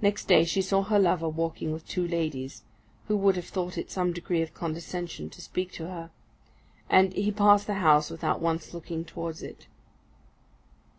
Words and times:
Next 0.00 0.28
day 0.28 0.44
she 0.46 0.62
saw 0.62 0.80
her 0.84 0.98
lover 0.98 1.28
walking 1.28 1.72
with 1.72 1.86
two 1.86 2.08
ladies, 2.08 2.62
who 3.06 3.18
would 3.18 3.36
have 3.36 3.48
thought 3.48 3.76
it 3.76 3.90
some 3.90 4.14
degree 4.14 4.40
of 4.40 4.54
condescension 4.54 5.28
to 5.28 5.42
speak 5.42 5.72
to 5.72 5.88
her; 5.88 6.10
and 6.88 7.12
he 7.12 7.30
passed 7.30 7.66
the 7.66 7.74
house 7.74 8.08
without 8.08 8.40
once 8.40 8.72
looking 8.72 9.04
towards 9.04 9.42
it. 9.42 9.66